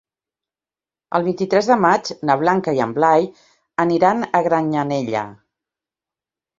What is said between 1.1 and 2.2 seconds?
El vint-i-tres de maig